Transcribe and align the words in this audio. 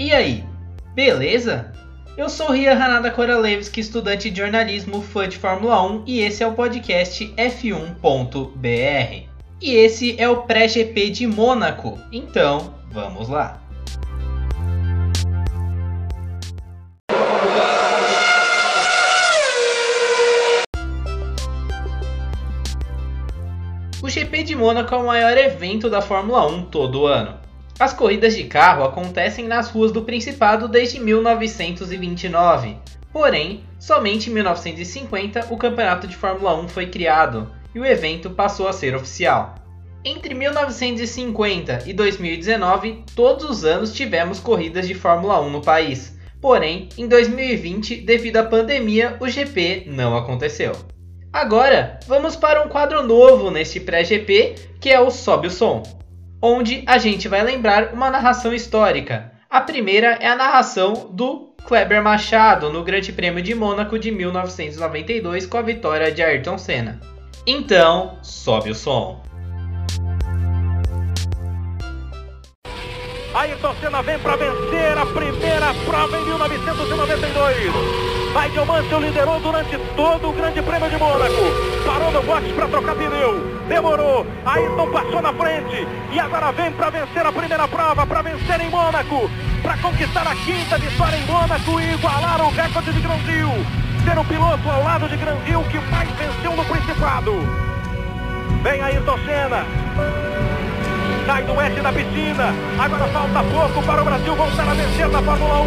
E 0.00 0.14
aí, 0.14 0.42
beleza? 0.94 1.74
Eu 2.16 2.30
sou 2.30 2.52
Ria 2.52 2.72
Hanada 2.72 3.10
Koralevski, 3.10 3.80
estudante 3.80 4.30
de 4.30 4.40
jornalismo, 4.40 5.02
fã 5.02 5.28
de 5.28 5.36
Fórmula 5.36 5.82
1 5.82 6.04
e 6.06 6.20
esse 6.20 6.42
é 6.42 6.46
o 6.46 6.54
podcast 6.54 7.26
F1.br. 7.36 9.28
E 9.60 9.74
esse 9.74 10.18
é 10.18 10.26
o 10.26 10.44
pré-GP 10.44 11.10
de 11.10 11.26
Mônaco, 11.26 11.98
então 12.10 12.76
vamos 12.90 13.28
lá. 13.28 13.60
O 24.02 24.08
GP 24.08 24.44
de 24.44 24.56
Mônaco 24.56 24.94
é 24.94 24.96
o 24.96 25.06
maior 25.06 25.36
evento 25.36 25.90
da 25.90 26.00
Fórmula 26.00 26.46
1 26.46 26.62
todo 26.70 27.04
ano. 27.04 27.39
As 27.80 27.94
corridas 27.94 28.36
de 28.36 28.44
carro 28.44 28.84
acontecem 28.84 29.48
nas 29.48 29.70
ruas 29.70 29.90
do 29.90 30.02
Principado 30.02 30.68
desde 30.68 31.00
1929. 31.00 32.76
Porém, 33.10 33.64
somente 33.78 34.28
em 34.28 34.34
1950 34.34 35.46
o 35.48 35.56
Campeonato 35.56 36.06
de 36.06 36.14
Fórmula 36.14 36.54
1 36.60 36.68
foi 36.68 36.88
criado 36.88 37.50
e 37.74 37.80
o 37.80 37.86
evento 37.86 38.28
passou 38.28 38.68
a 38.68 38.74
ser 38.74 38.94
oficial. 38.94 39.54
Entre 40.04 40.34
1950 40.34 41.84
e 41.86 41.94
2019, 41.94 43.02
todos 43.16 43.48
os 43.48 43.64
anos 43.64 43.94
tivemos 43.94 44.40
corridas 44.40 44.86
de 44.86 44.92
Fórmula 44.92 45.40
1 45.40 45.48
no 45.48 45.62
país. 45.62 46.14
Porém, 46.38 46.90
em 46.98 47.08
2020, 47.08 48.02
devido 48.02 48.36
à 48.36 48.44
pandemia, 48.44 49.16
o 49.20 49.26
GP 49.26 49.84
não 49.86 50.14
aconteceu. 50.14 50.72
Agora, 51.32 51.98
vamos 52.06 52.36
para 52.36 52.62
um 52.62 52.68
quadro 52.68 53.02
novo 53.02 53.50
neste 53.50 53.80
pré-GP, 53.80 54.56
que 54.78 54.90
é 54.90 55.00
o 55.00 55.10
Sobe 55.10 55.46
o 55.46 55.50
Som, 55.50 55.82
onde 56.40 56.82
a 56.86 56.98
gente 56.98 57.28
vai 57.28 57.42
lembrar 57.42 57.92
uma 57.92 58.10
narração 58.10 58.52
histórica. 58.52 59.32
A 59.48 59.60
primeira 59.60 60.18
é 60.20 60.28
a 60.28 60.36
narração 60.36 61.10
do 61.12 61.50
Kleber 61.64 62.02
Machado 62.02 62.70
no 62.70 62.82
Grande 62.82 63.12
Prêmio 63.12 63.42
de 63.42 63.54
Mônaco 63.54 63.98
de 63.98 64.10
1992 64.10 65.46
com 65.46 65.58
a 65.58 65.62
vitória 65.62 66.10
de 66.10 66.22
Ayrton 66.22 66.56
Senna. 66.56 67.00
Então, 67.46 68.18
sobe 68.22 68.70
o 68.70 68.74
som. 68.74 69.22
Ayrton 73.34 73.74
Senna 73.80 74.02
vem 74.02 74.18
para 74.18 74.36
vencer 74.36 74.98
a 74.98 75.06
primeira 75.06 75.74
prova 75.84 76.16
em 76.16 76.24
1992. 76.24 77.56
Nigel 78.34 78.64
Mansell 78.64 79.00
liderou 79.00 79.40
durante 79.40 79.76
todo 79.96 80.28
o 80.28 80.32
Grande 80.32 80.62
Prêmio 80.62 80.88
de 80.88 80.96
Mônaco. 80.96 81.34
Parou 81.84 82.12
no 82.12 82.22
box 82.40 82.52
para 82.54 82.68
trocar 82.68 82.94
pneu. 82.94 83.60
Demorou. 83.68 84.26
Ayrton 84.44 84.90
passou 84.90 85.22
na 85.22 85.32
frente. 85.32 85.86
E 86.12 86.18
agora 86.18 86.52
vem 86.52 86.72
para 86.72 86.90
vencer 86.90 87.24
a 87.24 87.32
primeira 87.32 87.68
prova, 87.68 88.06
para 88.06 88.22
vencer 88.22 88.60
em 88.60 88.70
Mônaco. 88.70 89.30
Para 89.62 89.76
conquistar 89.78 90.26
a 90.26 90.34
quinta 90.34 90.78
vitória 90.78 91.16
em 91.16 91.26
Mônaco 91.26 91.80
e 91.80 91.94
igualar 91.94 92.40
o 92.42 92.50
recorde 92.50 92.92
de 92.92 93.00
Brasil. 93.00 93.48
Ser 94.04 94.18
o 94.18 94.24
piloto 94.24 94.68
ao 94.68 94.82
lado 94.82 95.08
de 95.08 95.16
Granville 95.16 95.64
que 95.64 95.78
mais 95.90 96.08
venceu 96.10 96.56
no 96.56 96.64
Principado. 96.64 97.32
Vem 98.62 98.82
Ayrton 98.82 99.18
Senna. 99.24 99.64
Sai 101.26 101.42
do 101.44 101.60
S 101.60 101.80
da 101.80 101.92
piscina. 101.92 102.54
Agora 102.78 103.06
falta 103.08 103.44
pouco 103.44 103.86
para 103.86 104.02
o 104.02 104.04
Brasil 104.04 104.34
voltar 104.34 104.68
a 104.68 104.74
vencer 104.74 105.08
na 105.08 105.22
Fórmula 105.22 105.60
1. 105.60 105.66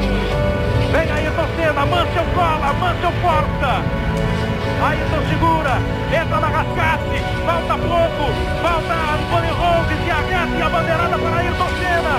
Vem 0.92 1.12
Ayrton 1.12 1.48
Senna, 1.56 1.86
Mansell 1.86 2.26
cola, 2.36 2.74
Mansell 2.74 3.12
força. 3.22 4.53
Ayrton 4.84 5.24
segura, 5.30 5.80
entra 6.12 6.40
na 6.42 6.48
rascate, 6.48 7.18
falta 7.46 7.78
pouco, 7.78 8.24
falta 8.62 8.94
Antônio 9.16 9.54
Rose, 9.56 9.96
se 10.04 10.12
agarra 10.12 10.58
e 10.58 10.62
a 10.62 10.70
bandeirada 10.70 11.18
para 11.18 11.38
Ayrton 11.38 11.70
Senna. 11.80 12.16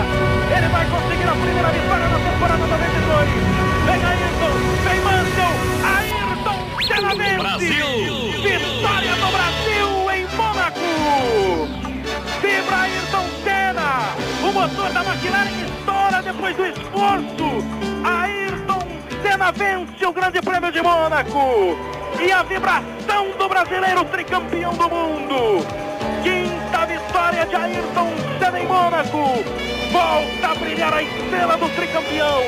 Ele 0.56 0.68
vai 0.68 0.86
conseguir 0.86 1.28
a 1.28 1.32
primeira 1.32 1.68
vitória 1.68 2.08
na 2.08 2.18
temporada 2.18 2.66
92. 2.66 3.28
Vem 3.84 4.00
Ayrton, 4.02 4.54
vem 4.82 5.00
Mansell, 5.04 5.54
Ayrton 5.94 6.58
Senna 6.86 7.14
vence. 7.14 7.36
Brasil. 7.36 7.86
Vitória 8.42 9.14
do 9.14 9.28
Brasil 9.30 9.88
em 10.10 10.26
Mônaco. 10.34 10.88
Vibra 12.40 12.76
Ayrton 12.76 13.26
Senna, 13.44 13.90
o 14.42 14.52
motor 14.52 14.90
da 14.90 15.04
McLaren 15.04 15.52
estoura 15.64 16.22
depois 16.22 16.56
do 16.56 16.64
esforço. 16.66 17.84
Senna 19.22 19.50
vence 19.52 20.06
o 20.06 20.12
Grande 20.12 20.40
Prêmio 20.40 20.70
de 20.70 20.80
Mônaco. 20.80 21.93
E 22.20 22.32
a 22.32 22.42
vibração 22.42 23.30
do 23.38 23.48
brasileiro 23.48 24.04
tricampeão 24.06 24.72
do 24.74 24.88
mundo. 24.88 25.66
Quinta 26.22 26.86
vitória 26.86 27.46
de 27.46 27.56
Ayrton 27.56 28.10
Senna 28.38 28.60
em 28.60 28.66
Mônaco. 28.66 29.44
Volta 29.92 30.48
a 30.48 30.54
brilhar 30.54 30.92
a 30.92 31.02
estrela 31.02 31.56
do 31.56 31.68
tricampeão. 31.70 32.42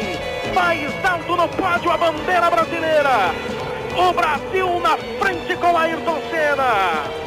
Mais 0.55 1.05
alto 1.05 1.37
no 1.37 1.49
pódio 1.49 1.91
a 1.91 1.97
bandeira 1.97 2.51
brasileira. 2.51 3.35
O 3.97 4.13
Brasil 4.13 4.81
na 4.81 4.97
frente 4.97 5.57
com 5.57 5.77
Ayrton 5.77 6.19
Senna. 6.31 7.27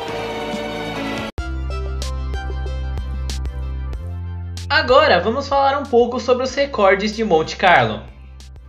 Agora 4.70 5.20
vamos 5.20 5.48
falar 5.48 5.78
um 5.78 5.84
pouco 5.84 6.20
sobre 6.20 6.44
os 6.44 6.54
recordes 6.56 7.16
de 7.16 7.24
Monte 7.24 7.56
Carlo. 7.56 8.02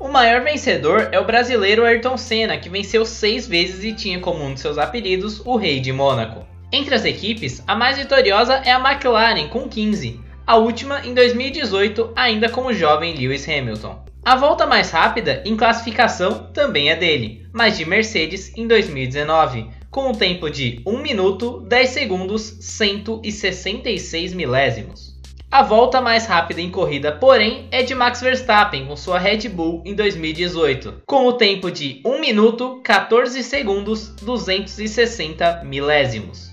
O 0.00 0.08
maior 0.08 0.42
vencedor 0.42 1.10
é 1.12 1.20
o 1.20 1.26
brasileiro 1.26 1.84
Ayrton 1.84 2.16
Senna, 2.16 2.56
que 2.56 2.70
venceu 2.70 3.04
seis 3.04 3.46
vezes 3.46 3.84
e 3.84 3.92
tinha 3.92 4.18
como 4.18 4.42
um 4.42 4.54
de 4.54 4.60
seus 4.60 4.78
apelidos 4.78 5.42
o 5.44 5.56
Rei 5.56 5.78
de 5.78 5.92
Mônaco. 5.92 6.46
Entre 6.72 6.94
as 6.94 7.04
equipes, 7.04 7.62
a 7.66 7.76
mais 7.76 7.98
vitoriosa 7.98 8.62
é 8.64 8.72
a 8.72 8.80
McLaren, 8.80 9.48
com 9.48 9.68
15, 9.68 10.18
a 10.46 10.56
última 10.56 11.06
em 11.06 11.12
2018, 11.12 12.14
ainda 12.16 12.48
com 12.48 12.62
o 12.62 12.72
jovem 12.72 13.14
Lewis 13.14 13.46
Hamilton. 13.46 14.02
A 14.24 14.36
volta 14.36 14.66
mais 14.66 14.90
rápida 14.90 15.42
em 15.44 15.54
classificação 15.54 16.50
também 16.54 16.88
é 16.88 16.96
dele, 16.96 17.46
mas 17.52 17.76
de 17.76 17.84
Mercedes 17.84 18.56
em 18.56 18.66
2019, 18.66 19.66
com 19.90 20.08
um 20.08 20.14
tempo 20.14 20.48
de 20.48 20.80
1 20.86 20.96
minuto 21.02 21.60
10 21.68 21.90
segundos 21.90 22.56
166 22.58 24.32
milésimos. 24.32 25.09
A 25.52 25.64
volta 25.64 26.00
mais 26.00 26.26
rápida 26.26 26.60
em 26.60 26.70
corrida, 26.70 27.10
porém, 27.10 27.66
é 27.72 27.82
de 27.82 27.92
Max 27.92 28.20
Verstappen 28.20 28.86
com 28.86 28.94
sua 28.94 29.18
Red 29.18 29.48
Bull 29.48 29.82
em 29.84 29.96
2018, 29.96 31.02
com 31.04 31.26
o 31.26 31.32
tempo 31.32 31.72
de 31.72 32.00
1 32.06 32.20
minuto 32.20 32.80
14 32.84 33.42
segundos 33.42 34.10
260 34.22 35.64
milésimos. 35.64 36.52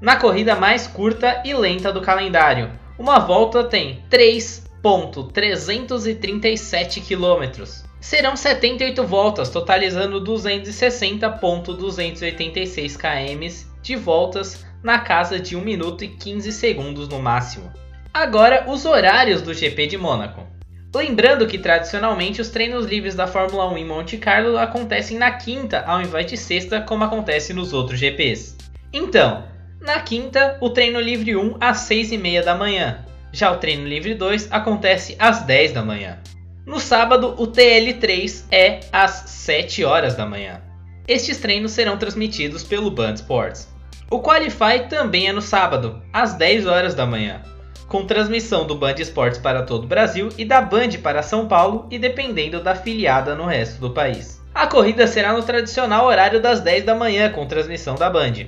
Na 0.00 0.16
corrida 0.16 0.56
mais 0.56 0.86
curta 0.86 1.42
e 1.44 1.52
lenta 1.52 1.92
do 1.92 2.00
calendário, 2.00 2.70
uma 2.98 3.18
volta 3.18 3.64
tem 3.64 4.02
3.337 4.10 7.02
km. 7.06 7.64
Serão 8.00 8.34
78 8.34 9.06
voltas, 9.06 9.50
totalizando 9.50 10.24
260.286 10.24 12.96
km 12.96 13.68
de 13.82 13.94
voltas 13.94 14.64
na 14.82 15.00
casa 15.00 15.38
de 15.38 15.54
1 15.54 15.60
minuto 15.60 16.02
e 16.02 16.08
15 16.08 16.50
segundos 16.50 17.06
no 17.06 17.20
máximo. 17.20 17.70
Agora, 18.12 18.64
os 18.66 18.84
horários 18.84 19.40
do 19.40 19.54
GP 19.54 19.86
de 19.86 19.96
Mônaco. 19.96 20.44
Lembrando 20.92 21.46
que 21.46 21.56
tradicionalmente 21.56 22.40
os 22.40 22.48
treinos 22.48 22.84
livres 22.84 23.14
da 23.14 23.28
Fórmula 23.28 23.70
1 23.72 23.78
em 23.78 23.84
Monte 23.84 24.16
Carlo 24.16 24.58
acontecem 24.58 25.16
na 25.16 25.30
quinta 25.30 25.84
ao 25.86 26.02
invés 26.02 26.26
de 26.26 26.36
sexta, 26.36 26.80
como 26.80 27.04
acontece 27.04 27.54
nos 27.54 27.72
outros 27.72 28.00
GPs. 28.00 28.56
Então, 28.92 29.44
na 29.80 30.00
quinta, 30.00 30.58
o 30.60 30.70
treino 30.70 30.98
livre 30.98 31.36
1 31.36 31.58
às 31.60 31.78
6 31.78 32.10
e 32.10 32.18
meia 32.18 32.42
da 32.42 32.56
manhã. 32.56 33.04
Já 33.32 33.52
o 33.52 33.58
treino 33.58 33.86
livre 33.86 34.12
2 34.12 34.48
acontece 34.50 35.14
às 35.16 35.42
10 35.42 35.72
da 35.72 35.82
manhã. 35.82 36.18
No 36.66 36.80
sábado, 36.80 37.36
o 37.38 37.46
TL3 37.46 38.46
é 38.50 38.80
às 38.92 39.12
7 39.30 39.84
horas 39.84 40.16
da 40.16 40.26
manhã. 40.26 40.60
Estes 41.06 41.38
treinos 41.38 41.70
serão 41.70 41.96
transmitidos 41.96 42.64
pelo 42.64 42.90
Band 42.90 43.14
Sports. 43.14 43.68
O 44.10 44.20
Qualify 44.20 44.88
também 44.88 45.28
é 45.28 45.32
no 45.32 45.40
sábado, 45.40 46.02
às 46.12 46.34
10 46.34 46.66
horas 46.66 46.94
da 46.96 47.06
manhã 47.06 47.40
com 47.90 48.06
transmissão 48.06 48.64
do 48.64 48.76
Band 48.76 48.94
Esportes 49.00 49.40
para 49.40 49.64
todo 49.64 49.82
o 49.82 49.88
Brasil 49.88 50.28
e 50.38 50.44
da 50.44 50.60
Band 50.60 50.90
para 51.02 51.22
São 51.22 51.48
Paulo 51.48 51.88
e 51.90 51.98
dependendo 51.98 52.62
da 52.62 52.76
filiada 52.76 53.34
no 53.34 53.44
resto 53.44 53.80
do 53.80 53.90
país. 53.90 54.40
A 54.54 54.68
corrida 54.68 55.08
será 55.08 55.32
no 55.32 55.42
tradicional 55.42 56.06
horário 56.06 56.40
das 56.40 56.60
10 56.60 56.84
da 56.84 56.94
manhã 56.94 57.30
com 57.30 57.46
transmissão 57.46 57.96
da 57.96 58.08
Band. 58.08 58.46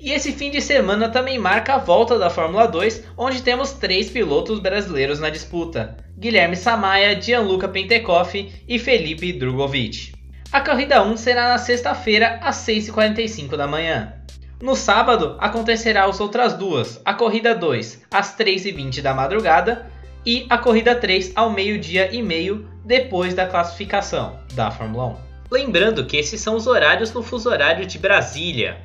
E 0.00 0.12
esse 0.12 0.32
fim 0.32 0.50
de 0.50 0.60
semana 0.60 1.08
também 1.08 1.38
marca 1.38 1.74
a 1.74 1.78
volta 1.78 2.18
da 2.18 2.28
Fórmula 2.28 2.66
2, 2.66 3.04
onde 3.16 3.42
temos 3.42 3.72
três 3.72 4.10
pilotos 4.10 4.58
brasileiros 4.58 5.20
na 5.20 5.30
disputa: 5.30 5.96
Guilherme 6.18 6.56
Samaia, 6.56 7.20
Gianluca 7.20 7.68
Pentecoff 7.68 8.52
e 8.66 8.78
Felipe 8.78 9.32
Drugovich. 9.32 10.12
A 10.50 10.60
corrida 10.62 11.00
1 11.00 11.16
será 11.16 11.50
na 11.50 11.58
sexta-feira 11.58 12.40
às 12.42 12.56
6h45 12.66 13.56
da 13.56 13.68
manhã. 13.68 14.14
No 14.62 14.76
sábado 14.76 15.36
acontecerá 15.38 16.04
as 16.04 16.20
outras 16.20 16.52
duas, 16.52 17.00
a 17.02 17.14
corrida 17.14 17.54
2 17.54 18.02
às 18.10 18.36
3h20 18.36 19.00
da 19.00 19.14
madrugada 19.14 19.90
e 20.24 20.46
a 20.50 20.58
corrida 20.58 20.94
3 20.94 21.32
ao 21.34 21.48
meio-dia 21.48 22.14
e 22.14 22.20
meio 22.20 22.68
depois 22.84 23.32
da 23.32 23.46
classificação 23.46 24.38
da 24.52 24.70
Fórmula 24.70 25.06
1. 25.06 25.16
Lembrando 25.50 26.04
que 26.04 26.18
esses 26.18 26.42
são 26.42 26.56
os 26.56 26.66
horários 26.66 27.10
no 27.14 27.22
fuso 27.22 27.48
horário 27.48 27.86
de 27.86 27.98
Brasília. 27.98 28.82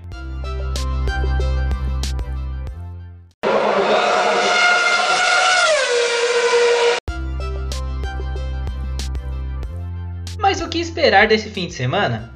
Mas 10.39 10.61
o 10.61 10.69
que 10.69 10.79
esperar 10.79 11.27
desse 11.27 11.49
fim 11.49 11.67
de 11.67 11.73
semana? 11.73 12.33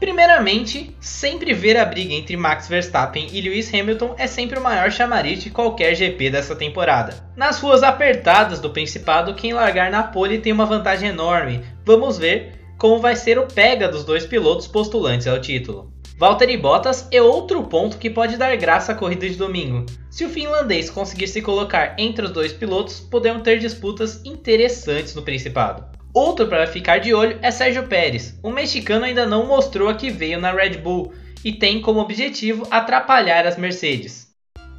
Primeiramente, 0.00 0.96
sempre 1.00 1.52
ver 1.52 1.76
a 1.76 1.84
briga 1.84 2.14
entre 2.14 2.36
Max 2.36 2.68
Verstappen 2.68 3.28
e 3.32 3.40
Lewis 3.40 3.72
Hamilton 3.74 4.14
é 4.16 4.28
sempre 4.28 4.56
o 4.56 4.62
maior 4.62 4.92
chamariz 4.92 5.42
de 5.42 5.50
qualquer 5.50 5.94
GP 5.96 6.30
dessa 6.30 6.54
temporada. 6.54 7.28
Nas 7.36 7.58
ruas 7.58 7.82
apertadas 7.82 8.60
do 8.60 8.70
Principado, 8.70 9.34
quem 9.34 9.52
largar 9.52 9.90
na 9.90 10.04
pole 10.04 10.38
tem 10.38 10.52
uma 10.52 10.66
vantagem 10.66 11.08
enorme. 11.08 11.64
Vamos 11.84 12.16
ver 12.16 12.52
como 12.78 13.00
vai 13.00 13.16
ser 13.16 13.40
o 13.40 13.46
pega 13.46 13.88
dos 13.88 14.04
dois 14.04 14.24
pilotos 14.24 14.68
postulantes 14.68 15.26
ao 15.26 15.40
título. 15.40 15.92
Valtteri 16.16 16.56
Bottas 16.56 17.08
é 17.10 17.20
outro 17.20 17.64
ponto 17.64 17.98
que 17.98 18.08
pode 18.08 18.36
dar 18.36 18.56
graça 18.56 18.92
à 18.92 18.94
corrida 18.94 19.28
de 19.28 19.34
domingo. 19.34 19.84
Se 20.10 20.24
o 20.24 20.28
finlandês 20.28 20.90
conseguir 20.90 21.26
se 21.26 21.42
colocar 21.42 21.96
entre 21.98 22.24
os 22.24 22.30
dois 22.30 22.52
pilotos, 22.52 23.00
podemos 23.00 23.42
ter 23.42 23.58
disputas 23.58 24.20
interessantes 24.24 25.14
no 25.14 25.22
Principado. 25.22 25.97
Outro 26.20 26.48
para 26.48 26.66
ficar 26.66 26.98
de 26.98 27.14
olho 27.14 27.38
é 27.42 27.48
Sérgio 27.52 27.86
Pérez. 27.86 28.36
O 28.42 28.50
mexicano 28.50 29.04
ainda 29.04 29.24
não 29.24 29.46
mostrou 29.46 29.88
a 29.88 29.94
que 29.94 30.10
veio 30.10 30.40
na 30.40 30.50
Red 30.50 30.78
Bull 30.78 31.12
e 31.44 31.52
tem 31.52 31.80
como 31.80 32.00
objetivo 32.00 32.66
atrapalhar 32.72 33.46
as 33.46 33.56
Mercedes. 33.56 34.26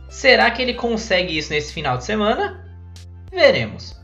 Será 0.10 0.52
que 0.52 0.62
ele 0.62 0.74
consegue 0.74 1.38
isso 1.38 1.54
nesse 1.54 1.72
final 1.72 1.98
de 1.98 2.04
semana? 2.04 2.70
Veremos. 3.32 3.98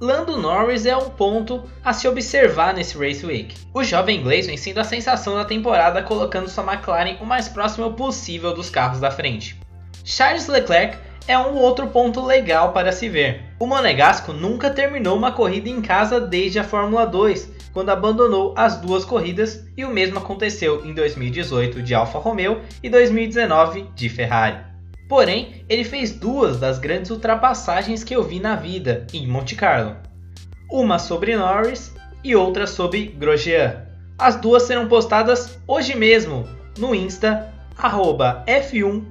Lando 0.00 0.38
Norris 0.38 0.86
é 0.86 0.96
um 0.96 1.10
ponto 1.10 1.62
a 1.84 1.92
se 1.92 2.08
observar 2.08 2.72
nesse 2.72 2.96
Race 2.96 3.26
Week. 3.26 3.54
O 3.74 3.84
jovem 3.84 4.18
inglês 4.18 4.46
vem 4.46 4.56
sendo 4.56 4.80
a 4.80 4.84
sensação 4.84 5.34
da 5.34 5.44
temporada, 5.44 6.02
colocando 6.02 6.48
sua 6.48 6.64
McLaren 6.64 7.18
o 7.20 7.26
mais 7.26 7.50
próximo 7.50 7.92
possível 7.92 8.54
dos 8.54 8.70
carros 8.70 8.98
da 8.98 9.10
frente. 9.10 9.60
Charles 10.06 10.48
Leclerc 10.48 10.96
é 11.26 11.36
um 11.36 11.54
outro 11.54 11.88
ponto 11.88 12.24
legal 12.24 12.72
para 12.72 12.92
se 12.92 13.10
ver. 13.10 13.47
O 13.60 13.66
Monegasco 13.66 14.32
nunca 14.32 14.70
terminou 14.70 15.16
uma 15.16 15.32
corrida 15.32 15.68
em 15.68 15.82
casa 15.82 16.20
desde 16.20 16.60
a 16.60 16.64
Fórmula 16.64 17.04
2, 17.04 17.52
quando 17.72 17.90
abandonou 17.90 18.54
as 18.56 18.76
duas 18.76 19.04
corridas, 19.04 19.66
e 19.76 19.84
o 19.84 19.90
mesmo 19.90 20.18
aconteceu 20.18 20.86
em 20.86 20.94
2018 20.94 21.82
de 21.82 21.92
Alfa 21.92 22.20
Romeo 22.20 22.60
e 22.80 22.88
2019 22.88 23.86
de 23.96 24.08
Ferrari. 24.08 24.58
Porém, 25.08 25.64
ele 25.68 25.82
fez 25.82 26.12
duas 26.12 26.60
das 26.60 26.78
grandes 26.78 27.10
ultrapassagens 27.10 28.04
que 28.04 28.14
eu 28.14 28.22
vi 28.22 28.38
na 28.38 28.54
vida 28.54 29.06
em 29.12 29.26
Monte 29.26 29.56
Carlo. 29.56 29.96
Uma 30.70 31.00
sobre 31.00 31.36
Norris 31.36 31.92
e 32.22 32.36
outra 32.36 32.64
sobre 32.64 33.06
Grosjean. 33.06 33.86
As 34.16 34.36
duas 34.36 34.64
serão 34.64 34.86
postadas 34.86 35.58
hoje 35.66 35.96
mesmo 35.96 36.46
no 36.78 36.94
Insta 36.94 37.52
f1.br 37.76 39.02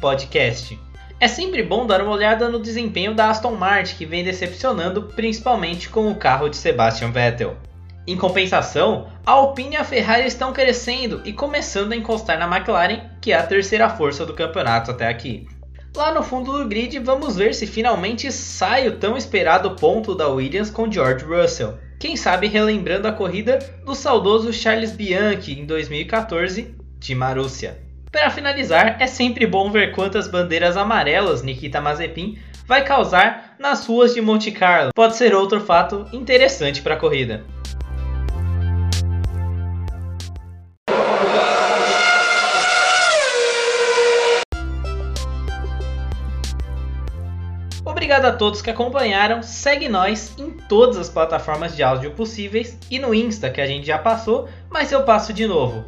podcast. 0.00 0.83
É 1.20 1.28
sempre 1.28 1.62
bom 1.62 1.86
dar 1.86 2.02
uma 2.02 2.12
olhada 2.12 2.48
no 2.48 2.58
desempenho 2.58 3.14
da 3.14 3.30
Aston 3.30 3.54
Martin, 3.54 3.94
que 3.96 4.04
vem 4.04 4.24
decepcionando 4.24 5.04
principalmente 5.04 5.88
com 5.88 6.10
o 6.10 6.16
carro 6.16 6.48
de 6.48 6.56
Sebastian 6.56 7.10
Vettel. 7.10 7.56
Em 8.06 8.16
compensação, 8.16 9.08
a 9.24 9.30
Alpine 9.30 9.74
e 9.74 9.76
a 9.76 9.84
Ferrari 9.84 10.26
estão 10.26 10.52
crescendo 10.52 11.22
e 11.24 11.32
começando 11.32 11.92
a 11.92 11.96
encostar 11.96 12.38
na 12.38 12.46
McLaren, 12.46 13.00
que 13.20 13.32
é 13.32 13.36
a 13.36 13.46
terceira 13.46 13.88
força 13.88 14.26
do 14.26 14.34
campeonato 14.34 14.90
até 14.90 15.08
aqui. 15.08 15.46
Lá 15.96 16.12
no 16.12 16.22
fundo 16.22 16.52
do 16.52 16.68
grid, 16.68 16.98
vamos 16.98 17.36
ver 17.36 17.54
se 17.54 17.66
finalmente 17.66 18.30
sai 18.32 18.88
o 18.88 18.98
tão 18.98 19.16
esperado 19.16 19.76
ponto 19.76 20.14
da 20.14 20.28
Williams 20.28 20.68
com 20.68 20.90
George 20.90 21.24
Russell. 21.24 21.78
Quem 21.98 22.16
sabe 22.16 22.48
relembrando 22.48 23.08
a 23.08 23.12
corrida 23.12 23.60
do 23.86 23.94
saudoso 23.94 24.52
Charles 24.52 24.90
Bianchi 24.90 25.58
em 25.58 25.64
2014 25.64 26.74
de 26.98 27.14
Marúcia. 27.14 27.83
Para 28.14 28.30
finalizar, 28.30 28.96
é 29.00 29.08
sempre 29.08 29.44
bom 29.44 29.72
ver 29.72 29.90
quantas 29.90 30.28
bandeiras 30.28 30.76
amarelas 30.76 31.42
Nikita 31.42 31.80
Mazepin 31.80 32.38
vai 32.64 32.84
causar 32.84 33.56
nas 33.58 33.84
ruas 33.88 34.14
de 34.14 34.20
Monte 34.20 34.52
Carlo. 34.52 34.92
Pode 34.94 35.16
ser 35.16 35.34
outro 35.34 35.60
fato 35.60 36.06
interessante 36.12 36.80
para 36.80 36.94
a 36.94 36.96
corrida. 36.96 37.44
Obrigado 47.84 48.26
a 48.26 48.32
todos 48.32 48.62
que 48.62 48.70
acompanharam. 48.70 49.42
Segue 49.42 49.88
nós 49.88 50.38
em 50.38 50.52
todas 50.52 50.96
as 50.98 51.08
plataformas 51.08 51.74
de 51.74 51.82
áudio 51.82 52.12
possíveis 52.12 52.78
e 52.88 53.00
no 53.00 53.12
Insta 53.12 53.50
que 53.50 53.60
a 53.60 53.66
gente 53.66 53.84
já 53.84 53.98
passou, 53.98 54.48
mas 54.70 54.92
eu 54.92 55.02
passo 55.02 55.32
de 55.32 55.48
novo. 55.48 55.84